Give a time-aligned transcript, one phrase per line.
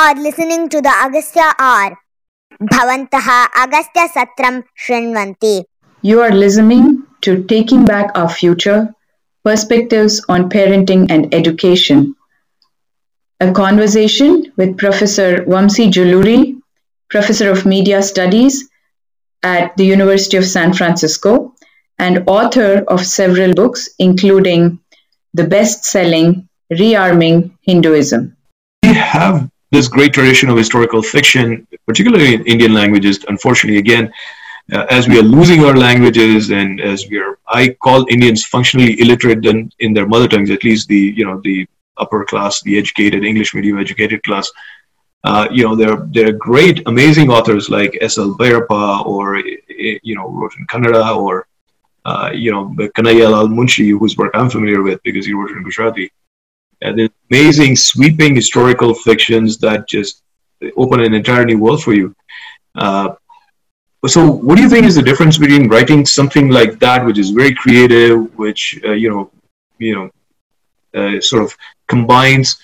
[0.00, 1.98] are listening to the Agastya R.
[2.58, 5.64] Bhavantaha Agastya Satram Shrinvanti.
[6.00, 8.94] You are listening to Taking Back Our Future
[9.44, 12.14] Perspectives on Parenting and Education.
[13.40, 16.56] A conversation with Professor Vamsi Juluri,
[17.10, 18.70] Professor of Media Studies
[19.42, 21.54] at the University of San Francisco
[21.98, 24.80] and author of several books, including
[25.34, 28.36] the best selling Rearming Hinduism.
[28.82, 33.24] We have this great tradition of historical fiction, particularly in Indian languages.
[33.28, 34.12] Unfortunately, again,
[34.72, 39.00] uh, as we are losing our languages and as we are, I call Indians functionally
[39.00, 41.66] illiterate in, in their mother tongues, at least the, you know, the
[41.98, 44.50] upper class, the educated, English medium educated class.
[45.22, 48.36] Uh, you know, there, there are great, amazing authors like S.L.
[48.36, 51.46] Bhairappa or, you know, wrote in Kannada or,
[52.04, 55.62] uh, you know, Kanhaiya Lal Munshi, whose work I'm familiar with because he wrote in
[55.62, 56.10] Gujarati.
[56.82, 60.22] And there's amazing, sweeping historical fictions that just
[60.76, 62.14] open an entire new world for you.
[62.74, 63.14] Uh,
[64.06, 67.30] so, what do you think is the difference between writing something like that, which is
[67.30, 69.30] very creative, which uh, you know,
[69.78, 70.10] you know,
[70.98, 71.54] uh, sort of
[71.86, 72.58] combines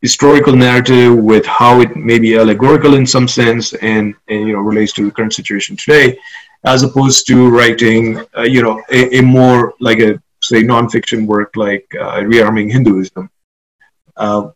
[0.00, 4.60] historical narrative with how it may be allegorical in some sense, and, and you know
[4.60, 6.18] relates to the current situation today,
[6.64, 11.54] as opposed to writing, uh, you know, a, a, more like a say nonfiction work
[11.56, 13.28] like uh, rearming Hinduism.
[14.20, 14.50] Uh,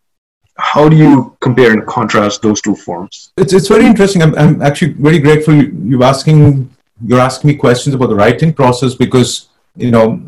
[0.57, 3.33] how do you compare and contrast those two forms?
[3.37, 4.23] It's, it's very interesting.
[4.23, 6.70] I'm, I'm actually very grateful you, asking
[7.05, 10.23] you're asking me questions about the writing process because you know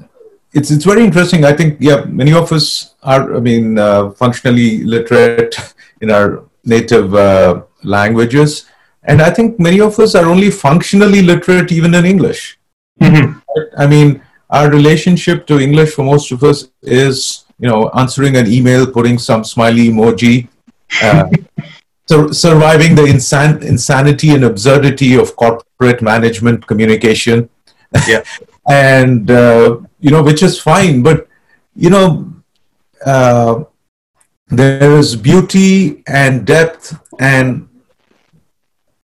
[0.52, 1.44] it's it's very interesting.
[1.44, 5.56] I think yeah, many of us are I mean uh, functionally literate
[6.00, 8.66] in our native uh, languages,
[9.04, 12.58] and I think many of us are only functionally literate even in English.
[13.00, 13.38] Mm-hmm.
[13.78, 18.46] I mean, our relationship to English for most of us is you know, answering an
[18.46, 20.48] email, putting some smiley emoji,
[21.02, 21.28] uh,
[22.06, 27.48] so surviving the insan- insanity and absurdity of corporate management communication.
[28.06, 28.22] Yeah.
[28.68, 31.02] and, uh, you know, which is fine.
[31.02, 31.28] But,
[31.74, 32.32] you know,
[33.04, 33.64] uh,
[34.48, 37.68] there is beauty and depth and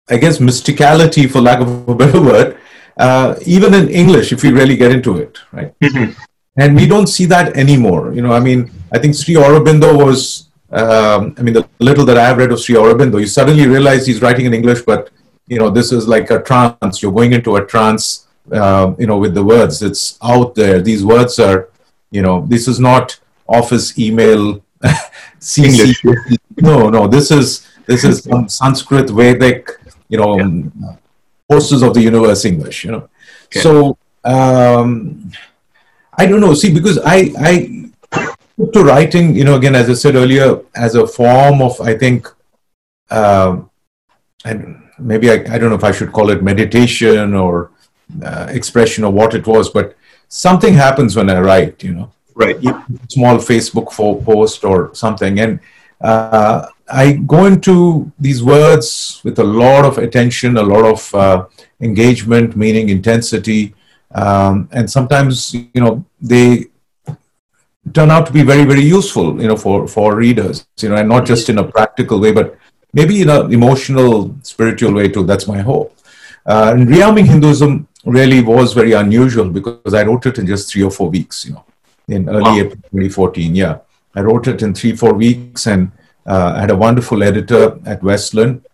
[0.09, 2.57] I guess mysticality, for lack of a better word,
[2.97, 5.73] uh, even in English, if you really get into it, right?
[5.79, 6.11] Mm-hmm
[6.61, 8.13] and we don't see that anymore.
[8.13, 8.59] You know, I mean,
[8.91, 12.59] I think Sri Aurobindo was, um, I mean, the little that I have read of
[12.59, 15.09] Sri Aurobindo, you suddenly realize he's writing in English, but
[15.47, 17.01] you know, this is like a trance.
[17.01, 19.81] You're going into a trance, uh, you know, with the words.
[19.81, 20.81] It's out there.
[20.81, 21.69] These words are,
[22.11, 24.63] you know, this is not office email.
[25.57, 26.03] English.
[26.69, 27.07] no, no.
[27.07, 29.63] This is this is some Sanskrit Vedic,
[30.09, 30.95] you know, yeah.
[31.49, 32.85] forces of the universe English.
[32.85, 33.09] You know,
[33.45, 33.61] okay.
[33.61, 33.97] so.
[34.23, 35.31] Um,
[36.17, 36.53] I don't know.
[36.53, 37.81] See, because I I
[38.73, 42.27] to writing, you know, again, as I said earlier, as a form of, I think,
[43.09, 43.61] uh,
[44.45, 47.72] and maybe I, I don't know if I should call it meditation or
[48.23, 49.95] uh, expression of what it was, but
[50.27, 52.11] something happens when I write, you know.
[52.35, 52.57] Right.
[53.09, 53.91] Small Facebook
[54.23, 55.59] post or something, and
[55.99, 61.45] uh, I go into these words with a lot of attention, a lot of uh,
[61.81, 63.75] engagement, meaning intensity,
[64.13, 66.66] um, and sometimes you know they
[67.94, 71.09] turn out to be very very useful you know for for readers you know and
[71.09, 72.57] not just in a practical way but
[72.94, 75.23] maybe in an emotional spiritual way too.
[75.23, 75.97] That's my hope.
[76.45, 80.81] Uh, and rearming hinduism really was very unusual because i wrote it in just three
[80.81, 81.63] or four weeks you know
[82.07, 82.57] in early wow.
[82.57, 83.78] april 2014 yeah.
[84.16, 85.91] I wrote it in three four weeks and
[86.25, 88.66] uh, i had a wonderful editor at westland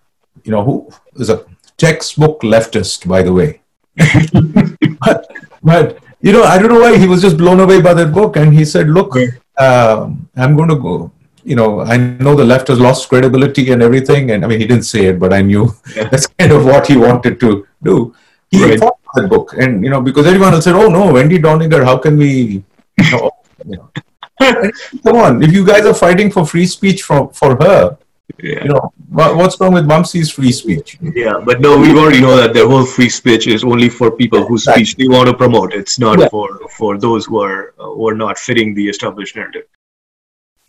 [0.45, 3.59] you know who is a textbook leftist by the way
[5.00, 5.31] but,
[5.63, 8.38] but you know, I don't know why he was just blown away by that book,
[8.38, 9.16] and he said, "Look,
[9.58, 11.11] uh, I'm going to go."
[11.44, 14.67] You know, I know the left has lost credibility and everything, and I mean, he
[14.67, 16.03] didn't say it, but I knew yeah.
[16.11, 18.16] that's kind of what he wanted to do.
[18.49, 18.79] He right.
[18.79, 21.97] fought that book, and you know, because everyone else said, "Oh no, Wendy Doniger, how
[21.97, 22.64] can we?"
[22.97, 23.32] You know,
[23.66, 24.72] you know.
[25.03, 27.97] come on, if you guys are fighting for free speech for for her,
[28.39, 28.63] yeah.
[28.63, 30.97] You know, what's wrong with Vamsi's free speech?
[31.01, 34.45] Yeah, but no, we already know that their whole free speech is only for people
[34.45, 35.73] whose speech they want to promote.
[35.73, 36.29] It's not yeah.
[36.29, 39.66] for for those who are uh, who are not fitting the established narrative.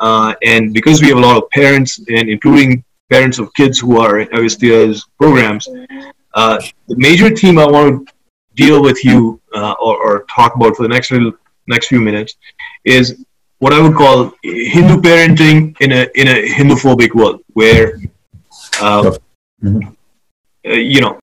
[0.01, 3.99] Uh, and because we have a lot of parents, and including parents of kids who
[3.99, 5.69] are in Agastya's programs,
[6.35, 8.15] uh, the major theme I want to
[8.55, 11.33] deal with you uh, or, or talk about for the next little
[11.67, 12.37] next few minutes
[12.85, 13.25] is
[13.59, 17.99] what I would call Hindu parenting in a in a Hindu-phobic world, where
[18.81, 19.17] uh,
[19.63, 19.89] mm-hmm.
[20.67, 21.19] uh, you know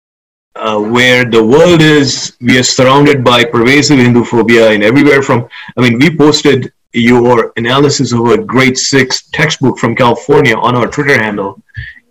[0.56, 5.48] uh, where the world is, we are surrounded by pervasive Hindu phobia and everywhere from.
[5.76, 10.86] I mean, we posted your analysis of a grade six textbook from California on our
[10.86, 11.62] Twitter handle,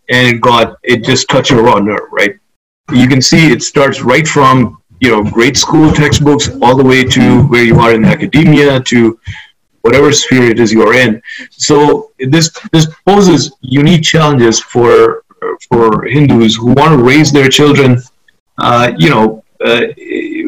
[0.09, 2.35] and it got it just touched your raw nerve, right?
[2.93, 7.03] You can see it starts right from you know grade school textbooks all the way
[7.03, 9.19] to where you are in academia to
[9.81, 11.21] whatever sphere it is you're in.
[11.51, 15.23] So this this poses unique challenges for
[15.69, 18.01] for Hindus who want to raise their children,
[18.57, 19.81] uh, you know, uh,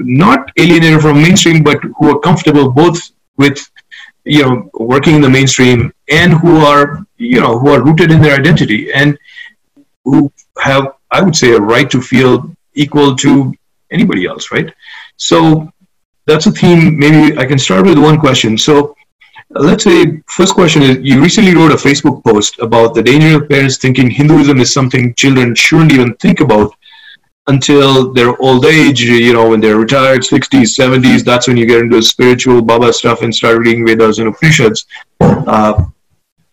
[0.04, 3.60] not alienated from mainstream, but who are comfortable both with
[4.24, 8.22] you know working in the mainstream and who are you know who are rooted in
[8.22, 9.18] their identity and
[10.06, 13.54] who have I would say a right to feel equal to
[13.92, 14.74] anybody else, right?
[15.18, 15.72] So
[16.25, 16.98] that's a theme.
[16.98, 18.57] Maybe I can start with one question.
[18.57, 18.95] So
[19.53, 23.50] let's say first question is you recently wrote a facebook post about the danger of
[23.50, 26.74] parents thinking hinduism is something children shouldn't even think about
[27.48, 31.80] until their old age you know when they're retired 60s 70s that's when you get
[31.80, 34.86] into spiritual baba stuff and start reading vedas and upanishads.
[35.19, 35.86] Uh,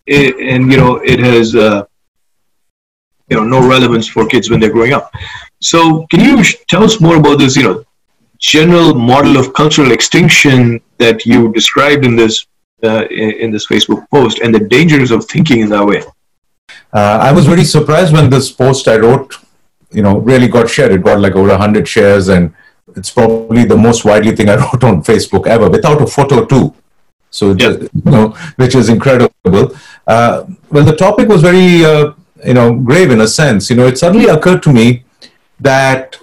[0.07, 1.85] and you know it has uh,
[3.29, 5.13] you know no relevance for kids when they're growing up.
[5.61, 7.85] So can you tell us more about this you know
[8.39, 12.47] general model of cultural extinction that you described in this
[12.83, 16.03] uh, in, in, this Facebook post and the dangers of thinking in that way.
[16.93, 19.35] Uh, I was very surprised when this post I wrote,
[19.91, 20.91] you know, really got shared.
[20.91, 22.53] It got like over 100 shares, and
[22.95, 26.73] it's probably the most widely thing I wrote on Facebook ever, without a photo too.
[27.31, 27.69] So, yeah.
[27.69, 29.75] you know, which is incredible.
[30.07, 32.13] Uh, well, the topic was very, uh,
[32.45, 33.69] you know, grave in a sense.
[33.69, 35.03] You know, it suddenly occurred to me
[35.59, 36.17] that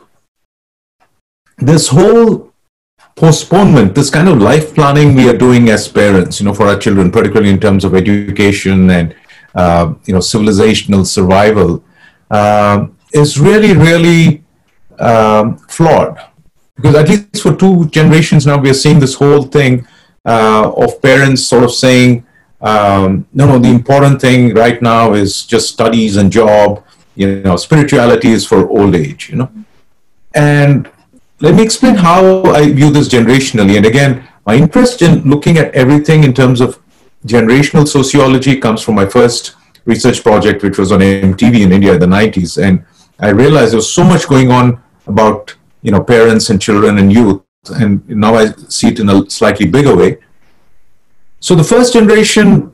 [1.59, 2.46] this whole
[3.17, 6.79] postponement, this kind of life planning we are doing as parents, you know, for our
[6.79, 9.17] children, particularly in terms of education and,
[9.55, 11.83] uh, you know, civilizational survival,
[12.31, 14.45] uh, is really, really
[14.99, 16.21] um, flawed.
[16.77, 19.87] Because at least for two generations now, we are seeing this whole thing
[20.27, 22.27] uh, of parents sort of saying,
[22.61, 26.85] um, no, no, the important thing right now is just studies and job.
[27.15, 29.51] You know, spirituality is for old age, you know.
[30.35, 30.91] And
[31.41, 33.77] let me explain how I view this generationally.
[33.77, 36.81] And again, my interest in looking at everything in terms of
[37.27, 42.01] generational sociology comes from my first research project, which was on MTV in India in
[42.01, 42.63] the 90s.
[42.63, 42.85] And
[43.19, 47.13] I realized there was so much going on about you know parents and children and
[47.13, 50.19] youth, and now I see it in a slightly bigger way.
[51.41, 52.73] So the first generation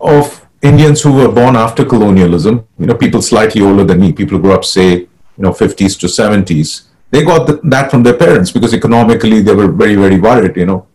[0.00, 4.36] of Indians who were born after colonialism, you know, people slightly older than me, people
[4.36, 5.08] who grew up, say, you
[5.38, 6.85] know, 50s to 70s,
[7.16, 10.66] they got the, that from their parents because economically they were very very worried you
[10.66, 10.86] know.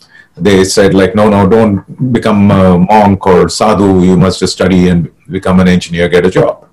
[0.48, 3.90] They said like no no don't become a monk or sadhu.
[4.10, 6.68] You must just study and become an engineer get a job.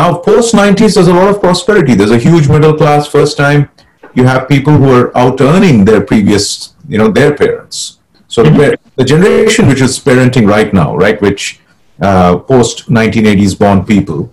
[0.00, 1.94] Now post 90s there's a lot of prosperity.
[1.94, 3.08] There's a huge middle class.
[3.18, 3.68] First time
[4.14, 6.44] you have people who are out earning their previous
[6.88, 7.98] you know their parents.
[8.28, 8.58] So mm-hmm.
[8.58, 11.60] the, the, generation which is parenting right now right which
[12.00, 14.32] uh, post 1980s born people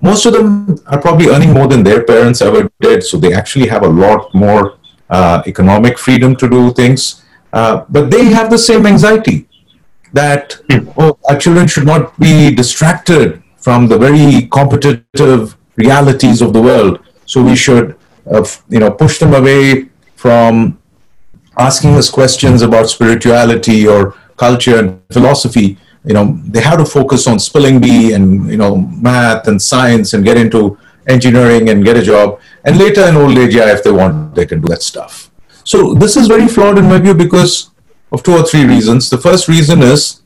[0.00, 3.68] most of them are probably earning more than their parents ever did, so they actually
[3.68, 4.78] have a lot more
[5.08, 7.22] uh, economic freedom to do things.
[7.52, 9.48] Uh, but they have the same anxiety
[10.12, 10.56] that
[10.98, 17.00] oh, our children should not be distracted from the very competitive realities of the world.
[17.24, 17.96] So we should,
[18.30, 20.78] uh, you know, push them away from
[21.58, 27.26] asking us questions about spirituality or culture and philosophy you know they have to focus
[27.26, 31.96] on spelling bee and you know math and science and get into engineering and get
[31.96, 32.40] a job.
[32.64, 35.30] And later in old age yeah if they want they can do that stuff.
[35.64, 37.70] So this is very flawed in my view because
[38.12, 39.10] of two or three reasons.
[39.10, 40.22] The first reason is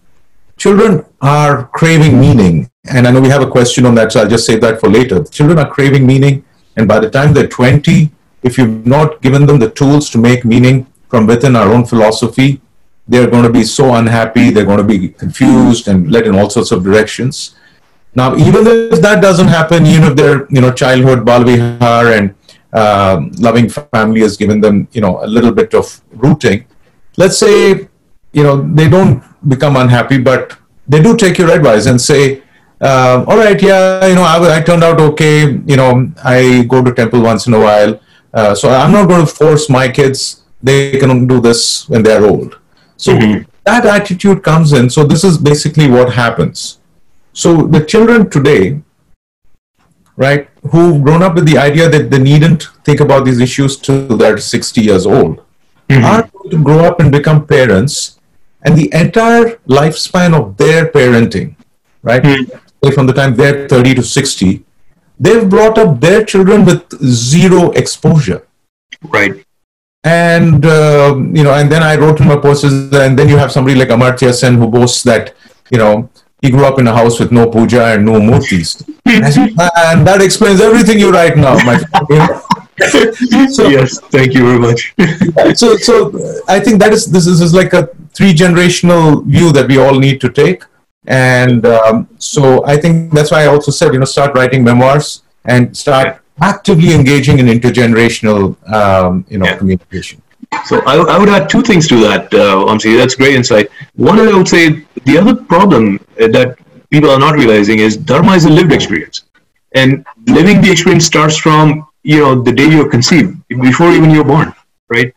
[0.58, 2.70] children are craving meaning.
[2.90, 4.90] And i know we have a question on that so i'll just save that for
[4.90, 5.24] later.
[5.24, 6.44] Children are craving meaning.
[6.76, 8.10] And by the time they're 20
[8.42, 12.60] if you've not given them the tools to make meaning from within our own philosophy
[13.10, 16.48] they're going to be so unhappy, they're going to be confused and led in all
[16.48, 17.56] sorts of directions.
[18.14, 22.34] Now, even if that doesn't happen, even if their you know childhood balvihar and
[22.72, 26.64] uh, loving family has given them you know a little bit of rooting,
[27.16, 27.88] let's say
[28.32, 32.42] you know they don't become unhappy, but they do take your advice and say,
[32.80, 35.50] uh, all right, yeah, you know I, I, turned out okay.
[35.72, 38.00] You know I go to temple once in a while,
[38.32, 40.42] uh, so I'm not going to force my kids.
[40.62, 42.59] They can do this when they're old.
[43.00, 43.48] So mm-hmm.
[43.64, 44.90] that attitude comes in.
[44.90, 46.80] So this is basically what happens.
[47.32, 48.82] So the children today,
[50.16, 54.18] right, who've grown up with the idea that they needn't think about these issues till
[54.18, 55.42] they're 60 years old,
[55.88, 56.04] mm-hmm.
[56.04, 58.20] are going to grow up and become parents,
[58.66, 61.56] and the entire lifespan of their parenting,
[62.02, 62.90] right, mm-hmm.
[62.90, 64.62] from the time they're 30 to 60,
[65.18, 68.46] they've brought up their children with zero exposure.
[69.02, 69.42] Right
[70.04, 73.52] and uh, you know and then i wrote in my posts and then you have
[73.52, 75.34] somebody like amartya sen who boasts that
[75.70, 76.08] you know
[76.42, 78.82] he grew up in a house with no puja and no murtis.
[79.04, 83.52] and that explains everything you write now, my friend.
[83.52, 84.94] so, yes, thank you very much.
[85.54, 89.68] so, so I think that is this is, is like a three generational view that
[89.68, 90.64] we all need to take,
[91.06, 95.22] and um, so I think that's why I also said you know start writing memoirs
[95.44, 98.42] and start actively engaging in intergenerational
[98.72, 99.56] um, you know yeah.
[99.56, 100.22] communication.
[100.64, 102.78] So I, I, would add two things to that, uh.
[102.96, 103.70] That's great insight.
[103.94, 106.58] One, I would say the other problem that
[106.90, 109.22] people are not realizing is dharma is a lived experience,
[109.74, 114.24] and living the experience starts from you know the day you're conceived before even you're
[114.24, 114.52] born
[114.88, 115.12] right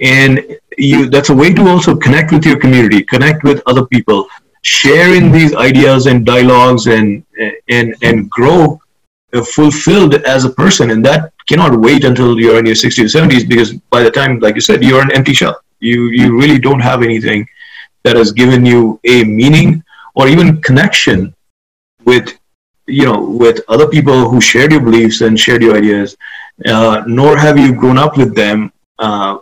[0.00, 4.26] and you that's a way to also connect with your community connect with other people
[4.62, 7.24] share in these ideas and dialogues and
[7.68, 8.76] and and grow uh,
[9.40, 13.48] fulfilled as a person and that cannot wait until you're in your 60s or 70s
[13.48, 15.58] because by the time like you said you're an empty shell.
[15.80, 17.48] You you really don't have anything
[18.04, 19.82] that has given you a meaning
[20.14, 21.34] or even connection
[22.04, 22.38] with
[22.86, 26.16] you know with other people who shared your beliefs and shared your ideas
[26.66, 29.38] uh, nor have you grown up with them uh,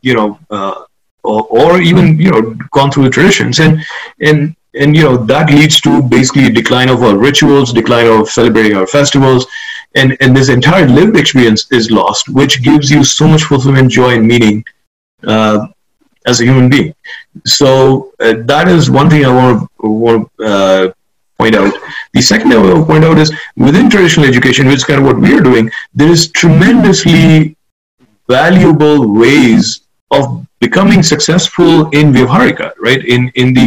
[0.00, 0.84] you know uh,
[1.24, 3.60] or, or, even you know gone through the traditions.
[3.60, 3.84] And
[4.20, 8.76] and and you know that leads to basically decline of our rituals decline of celebrating
[8.76, 9.46] our festivals.
[9.94, 14.14] And and this entire lived experience is lost which gives you so much fulfillment joy
[14.16, 14.64] and meaning
[15.26, 15.66] uh,
[16.26, 16.94] as a human being.
[17.44, 20.90] So uh, that is one thing i want to want uh,
[21.38, 21.74] point out.
[22.12, 25.00] The second thing I want to point out is within traditional education, which is kind
[25.00, 27.56] of what we are doing, there is tremendously
[28.28, 33.02] valuable ways of becoming successful in Vyavharika, right?
[33.14, 33.66] In in the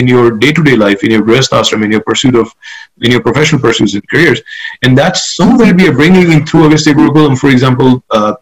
[0.00, 2.54] in your day-to-day life, in your grihasthashram, in your pursuit of,
[3.00, 4.40] in your professional pursuits and careers,
[4.82, 7.38] and that's something we are bringing in through Agastya Gurukulam.
[7.42, 8.34] For example, uh,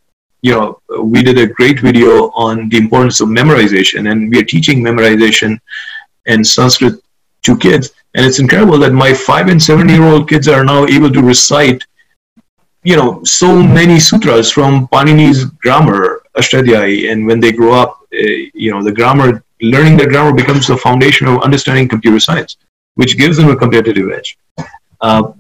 [0.43, 0.81] you know,
[1.15, 5.59] we did a great video on the importance of memorization, and we are teaching memorization
[6.27, 6.95] and Sanskrit
[7.43, 7.93] to kids.
[8.15, 11.23] And it's incredible that my five and seven year old kids are now able to
[11.23, 11.85] recite,
[12.83, 17.11] you know, so many sutras from Panini's grammar, Ashtadhyayi.
[17.11, 18.19] And when they grow up, uh,
[18.55, 22.57] you know, the grammar, learning the grammar becomes the foundation of understanding computer science,
[22.95, 24.39] which gives them a competitive edge.
[25.01, 25.33] Uh,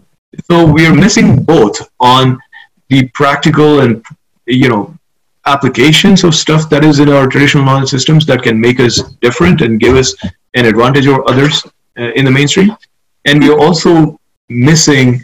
[0.44, 2.38] so we are missing both on
[2.88, 4.04] the practical and,
[4.47, 4.94] you know,
[5.47, 9.62] applications of stuff that is in our traditional knowledge systems that can make us different
[9.62, 10.14] and give us
[10.54, 11.64] an advantage over others
[11.99, 12.76] uh, in the mainstream.
[13.25, 15.23] And we're also missing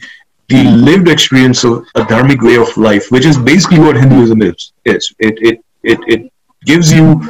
[0.49, 0.85] the hmm.
[0.85, 4.73] lived experience of a dharmic way of life, which is basically what Hinduism is.
[4.85, 5.13] is.
[5.19, 6.33] It, it, it, it
[6.65, 7.21] gives you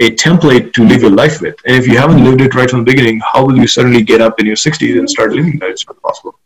[0.00, 1.56] a template to live your life with.
[1.66, 4.20] And if you haven't lived it right from the beginning, how will you suddenly get
[4.20, 5.70] up in your 60s and start living that?
[5.70, 6.38] It's not possible.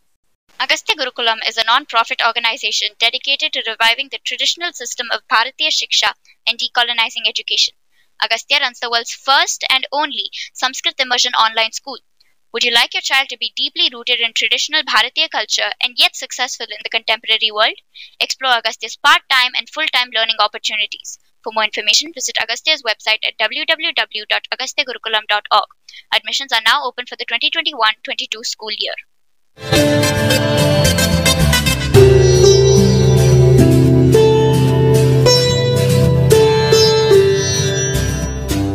[0.61, 6.13] Agastya Gurukulam is a non-profit organization dedicated to reviving the traditional system of Bharatiya Shiksha
[6.47, 7.75] and decolonizing education.
[8.21, 11.99] Agastya runs the world's first and only Sanskrit immersion online school.
[12.51, 16.17] Would you like your child to be deeply rooted in traditional Bharatiya culture and yet
[16.17, 17.75] successful in the contemporary world?
[18.19, 21.19] Explore Agastya's part-time and full-time learning opportunities.
[21.43, 25.69] For more information, visit Agastya's website at www.agastyagurukulam.org.
[26.15, 28.95] Admissions are now open for the 2021-22 school year.